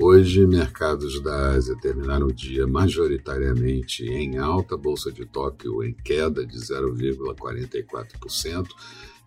Hoje, 0.00 0.46
mercados 0.46 1.20
da 1.20 1.50
Ásia 1.50 1.76
terminaram 1.80 2.26
o 2.26 2.32
dia 2.32 2.66
majoritariamente 2.66 4.04
em 4.04 4.38
alta, 4.38 4.76
Bolsa 4.76 5.12
de 5.12 5.26
Tóquio 5.26 5.84
em 5.84 5.92
queda 5.92 6.46
de 6.46 6.56
0,44%, 6.56 8.68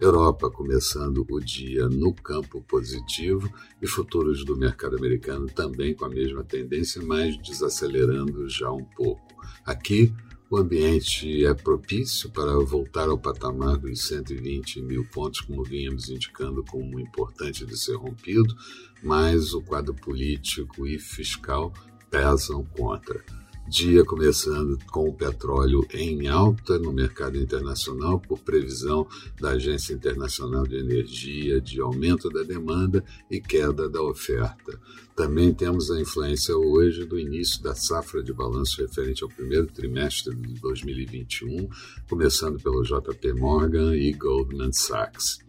Europa 0.02 0.50
começando 0.50 1.26
o 1.30 1.40
dia 1.40 1.88
no 1.88 2.14
campo 2.14 2.62
positivo 2.62 3.50
e 3.82 3.88
futuros 3.88 4.44
do 4.44 4.58
mercado 4.58 4.98
americano 4.98 5.48
também 5.48 5.94
com 5.94 6.04
a 6.06 6.10
mesma 6.10 6.44
tendência, 6.44 7.02
mas 7.02 7.38
desacelerando 7.38 8.50
já 8.50 8.70
um 8.72 8.84
pouco. 8.84 9.24
Aqui, 9.66 10.14
o 10.56 10.58
ambiente 10.58 11.46
é 11.46 11.54
propício 11.54 12.30
para 12.30 12.58
voltar 12.60 13.10
ao 13.10 13.18
patamar 13.18 13.76
dos 13.76 14.08
120 14.08 14.82
mil 14.82 15.06
pontos, 15.10 15.42
como 15.42 15.66
vínhamos 15.66 16.08
indicando 16.08 16.64
como 16.64 16.98
importante 16.98 17.66
de 17.66 17.78
ser 17.78 17.98
rompido, 17.98 18.56
mas 19.04 19.54
o 19.54 19.62
quadro 19.62 19.94
político 19.94 20.88
e 20.88 20.98
fiscal 20.98 21.74
pesam 22.10 22.64
contra. 22.64 23.22
Dia 23.68 24.06
começando 24.06 24.78
com 24.92 25.10
o 25.10 25.14
petróleo 25.14 25.88
em 25.92 26.28
alta 26.28 26.78
no 26.78 26.94
mercado 26.94 27.36
internacional, 27.36 28.20
por 28.20 28.38
previsão 28.40 29.08
da 29.42 29.52
Agência 29.52 29.92
Internacional 29.92 30.68
de 30.68 30.78
Energia 30.78 31.60
de 31.60 31.82
aumento 31.82 32.30
da 32.30 32.44
demanda 32.44 33.04
e 33.30 33.42
queda 33.42 33.90
da 33.90 34.04
oferta. 34.04 34.80
Também 35.16 35.52
temos 35.52 35.90
a 35.90 36.00
influência 36.00 36.56
hoje 36.56 37.06
do 37.06 37.18
início 37.18 37.64
da 37.64 37.74
safra 37.74 38.22
de 38.22 38.32
balanço 38.32 38.82
referente 38.82 39.24
ao 39.24 39.30
primeiro 39.30 39.66
trimestre 39.66 40.36
de 40.36 40.60
2021, 40.60 41.68
começando 42.08 42.62
pelo 42.62 42.84
JP 42.84 43.34
Morgan 43.34 43.96
e 43.96 44.14
Goldman 44.14 44.74
Sachs. 44.74 45.40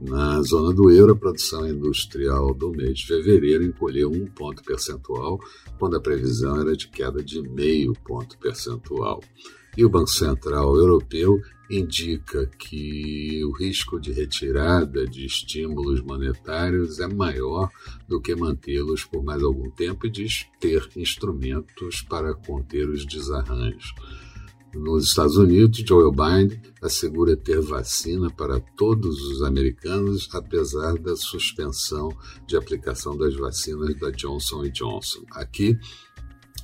Na 0.00 0.42
zona 0.42 0.74
do 0.74 0.90
euro, 0.90 1.12
a 1.12 1.16
produção 1.16 1.66
industrial 1.66 2.52
do 2.52 2.70
mês 2.70 2.98
de 2.98 3.06
fevereiro 3.06 3.64
encolheu 3.64 4.10
um 4.10 4.26
ponto 4.26 4.62
percentual, 4.62 5.40
quando 5.78 5.96
a 5.96 6.00
previsão 6.00 6.60
era 6.60 6.76
de 6.76 6.88
queda 6.88 7.22
de 7.22 7.40
meio 7.40 7.94
ponto 8.04 8.36
percentual. 8.38 9.22
E 9.76 9.84
o 9.84 9.88
Banco 9.88 10.10
Central 10.10 10.76
Europeu 10.76 11.40
indica 11.70 12.46
que 12.58 13.42
o 13.44 13.50
risco 13.50 13.98
de 13.98 14.12
retirada 14.12 15.06
de 15.06 15.26
estímulos 15.26 16.00
monetários 16.00 17.00
é 17.00 17.06
maior 17.06 17.70
do 18.06 18.20
que 18.20 18.34
mantê-los 18.34 19.04
por 19.04 19.22
mais 19.24 19.42
algum 19.42 19.70
tempo 19.70 20.06
e 20.06 20.10
diz 20.10 20.46
ter 20.60 20.88
instrumentos 20.94 22.02
para 22.02 22.34
conter 22.34 22.88
os 22.88 23.04
desarranjos. 23.04 23.94
Nos 24.74 25.08
Estados 25.08 25.36
Unidos, 25.36 25.82
Joe 25.86 26.10
Biden 26.10 26.60
assegura 26.82 27.36
ter 27.36 27.60
vacina 27.60 28.30
para 28.30 28.60
todos 28.60 29.22
os 29.22 29.42
americanos, 29.42 30.28
apesar 30.32 30.98
da 30.98 31.16
suspensão 31.16 32.10
de 32.46 32.56
aplicação 32.56 33.16
das 33.16 33.34
vacinas 33.34 33.98
da 33.98 34.10
Johnson 34.10 34.68
Johnson. 34.68 35.24
Aqui, 35.32 35.78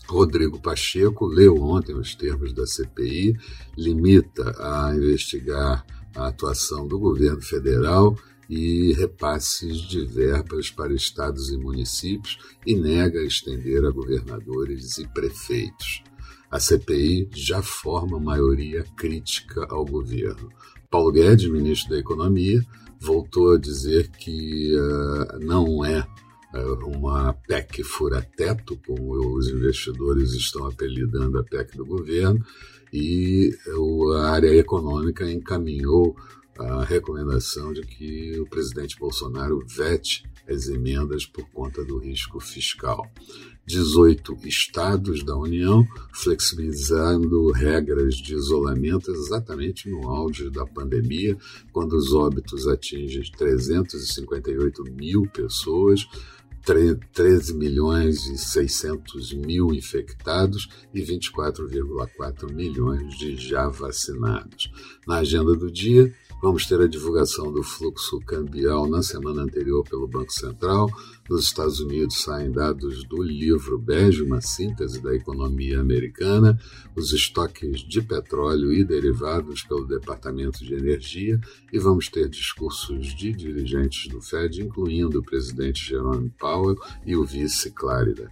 Rodrigo 0.07 0.61
Pacheco 0.61 1.27
leu 1.27 1.57
ontem 1.57 1.95
os 1.95 2.15
termos 2.15 2.53
da 2.53 2.67
CPI, 2.67 3.35
limita 3.79 4.55
a 4.59 4.95
investigar 4.95 5.87
a 6.15 6.29
atuação 6.29 6.87
do 6.87 6.99
governo 6.99 7.41
federal 7.41 8.15
e 8.49 8.93
repasses 8.93 9.79
de 9.79 10.05
verbas 10.05 10.71
para 10.71 10.93
estados 10.93 11.51
e 11.51 11.57
municípios 11.57 12.39
e 12.67 12.75
nega 12.75 13.23
estender 13.23 13.84
a 13.87 13.91
governadores 13.91 14.99
e 14.99 15.09
prefeitos. 15.09 16.03
A 16.53 16.61
CPI 16.61 17.31
já 17.35 17.63
forma 17.63 18.21
maioria 18.21 18.85
crítica 18.95 19.67
ao 19.71 19.87
governo. 19.87 20.51
Paulo 20.91 21.11
Guedes, 21.11 21.51
ministro 21.51 21.93
da 21.93 21.99
Economia, 21.99 22.63
voltou 23.01 23.55
a 23.55 23.59
dizer 23.59 24.11
que 24.11 24.77
uh, 24.77 25.39
não 25.41 25.83
é 25.83 26.07
uh, 26.55 26.87
uma 26.87 27.33
PEC 27.33 27.83
fura-teto, 27.83 28.79
como 28.87 29.35
os 29.35 29.49
investidores 29.49 30.35
estão 30.35 30.67
apelidando 30.67 31.39
a 31.39 31.43
PEC 31.43 31.75
do 31.75 31.87
governo, 31.87 32.45
e 32.93 33.57
a 34.19 34.29
área 34.29 34.55
econômica 34.55 35.29
encaminhou 35.31 36.15
a 36.59 36.85
recomendação 36.85 37.73
de 37.73 37.83
que 37.83 38.39
o 38.39 38.47
presidente 38.47 38.99
Bolsonaro 38.99 39.65
vete 39.67 40.25
as 40.49 40.69
emendas 40.69 41.25
por 41.25 41.49
conta 41.51 41.85
do 41.85 41.99
risco 41.99 42.41
fiscal. 42.41 43.11
18 43.65 44.37
estados 44.45 45.25
da 45.25 45.37
União 45.37 45.87
flexibilizando 46.13 47.53
regras 47.53 48.17
de 48.17 48.35
isolamento 48.35 49.13
exatamente 49.13 49.89
no 49.89 50.09
auge 50.09 50.51
da 50.51 50.67
pandemia, 50.67 51.37
quando 51.73 51.93
os 51.95 52.13
óbitos 52.13 52.67
atingem 52.67 53.23
358 53.39 54.83
mil 54.93 55.29
pessoas, 55.29 56.07
13 56.65 57.55
milhões 57.55 58.27
e 58.27 58.39
600 58.39 59.33
mil 59.33 59.73
infectados 59.73 60.69
e 60.95 61.01
24,4 61.01 62.53
milhões 62.53 63.17
de 63.19 63.37
já 63.37 63.69
vacinados. 63.69 64.71
Na 65.07 65.19
agenda 65.19 65.57
do 65.57 65.71
dia, 65.71 66.13
vamos 66.42 66.66
ter 66.66 66.80
a 66.80 66.88
divulgação 66.88 67.53
do 67.53 67.62
fluxo 67.62 68.19
cambial 68.19 68.88
na 68.88 69.00
semana 69.00 69.42
anterior 69.42 69.84
pelo 69.84 70.08
Banco 70.08 70.32
Central. 70.32 70.91
Nos 71.30 71.44
Estados 71.44 71.78
Unidos 71.78 72.20
saem 72.20 72.50
dados 72.50 73.04
do 73.04 73.22
livro 73.22 73.78
Bege, 73.78 74.22
uma 74.22 74.41
síntese 74.41 75.00
da 75.00 75.14
economia 75.14 75.80
americana, 75.80 76.58
os 76.97 77.12
estoques 77.12 77.82
de 77.82 78.03
petróleo 78.03 78.72
e 78.72 78.82
derivados 78.82 79.62
pelo 79.62 79.86
Departamento 79.86 80.64
de 80.64 80.75
Energia 80.75 81.41
e 81.72 81.78
vamos 81.78 82.08
ter 82.08 82.28
discursos 82.28 83.14
de 83.14 83.32
dirigentes 83.32 84.09
do 84.09 84.20
Fed, 84.20 84.62
incluindo 84.62 85.20
o 85.20 85.24
presidente 85.24 85.88
Jerome 85.88 86.28
Powell 86.41 86.76
e 87.06 87.14
o 87.14 87.24
vice 87.24 87.70
Clárida. 87.70 88.28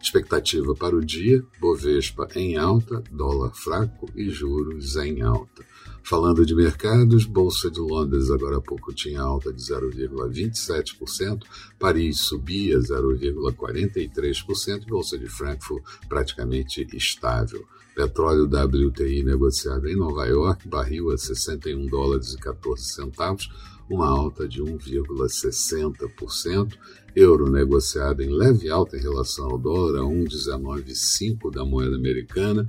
Expectativa 0.00 0.72
para 0.74 0.96
o 0.96 1.04
dia: 1.04 1.44
Bovespa 1.60 2.28
em 2.36 2.56
alta, 2.56 3.02
dólar 3.10 3.50
fraco 3.54 4.08
e 4.14 4.30
juros 4.30 4.94
em 4.94 5.20
alta. 5.20 5.69
Falando 6.02 6.44
de 6.44 6.54
mercados, 6.54 7.24
Bolsa 7.24 7.70
de 7.70 7.78
Londres 7.78 8.30
agora 8.30 8.56
há 8.56 8.60
pouco 8.60 8.92
tinha 8.92 9.20
alta 9.20 9.52
de 9.52 9.62
0,27%, 9.62 11.44
Paris 11.78 12.18
subia 12.18 12.78
0,43% 12.78 14.82
e 14.82 14.86
Bolsa 14.86 15.18
de 15.18 15.28
Frankfurt 15.28 15.84
praticamente 16.08 16.86
estável. 16.94 17.64
Petróleo 17.94 18.44
WTI 18.44 19.22
negociado 19.22 19.88
em 19.88 19.96
Nova 19.96 20.26
York, 20.26 20.68
barril 20.68 21.10
a 21.10 21.18
61 21.18 21.86
dólares 21.86 22.34
e 22.34 22.38
14 22.38 22.84
centavos, 22.84 23.48
uma 23.88 24.08
alta 24.08 24.48
de 24.48 24.62
1,60%. 24.62 26.76
Euro 27.14 27.48
negociado 27.50 28.22
em 28.22 28.30
leve 28.30 28.70
alta 28.70 28.96
em 28.96 29.00
relação 29.00 29.50
ao 29.50 29.58
dólar, 29.58 30.00
a 30.00 30.04
1,195 30.04 31.50
da 31.50 31.62
moeda 31.64 31.96
americana. 31.96 32.64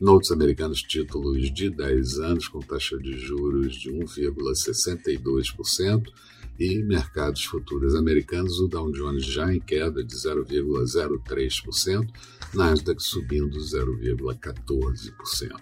Notes 0.00 0.30
americanos 0.30 0.82
títulos 0.82 1.52
de 1.52 1.70
10 1.70 2.18
anos 2.18 2.48
com 2.48 2.60
taxa 2.60 2.98
de 2.98 3.18
juros 3.18 3.74
de 3.76 3.90
1,62% 3.90 6.12
e 6.58 6.82
mercados 6.82 7.44
futuros 7.44 7.94
americanos, 7.94 8.60
o 8.60 8.68
Dow 8.68 8.90
Jones 8.90 9.24
já 9.24 9.52
em 9.52 9.60
queda 9.60 10.02
de 10.02 10.14
0,03%, 10.14 12.08
Nasdaq 12.54 13.02
subindo 13.02 13.58
0,14%. 13.58 15.52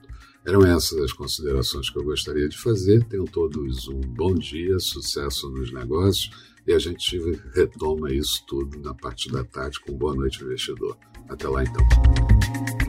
Eram 0.45 0.65
essas 0.67 1.01
as 1.01 1.13
considerações 1.13 1.89
que 1.89 1.99
eu 1.99 2.05
gostaria 2.05 2.49
de 2.49 2.59
fazer. 2.59 3.03
Tenham 3.05 3.25
todos 3.25 3.89
um 3.89 4.01
bom 4.01 4.35
dia, 4.35 4.79
sucesso 4.79 5.49
nos 5.49 5.73
negócios 5.73 6.31
e 6.67 6.73
a 6.73 6.79
gente 6.79 7.19
retoma 7.55 8.13
isso 8.13 8.45
tudo 8.47 8.79
na 8.81 8.95
parte 8.95 9.31
da 9.31 9.43
tarde 9.43 9.81
com 9.81 9.97
Boa 9.97 10.15
Noite 10.15 10.45
Investidor. 10.45 10.97
Até 11.29 11.49
lá 11.49 11.63
então. 11.63 12.84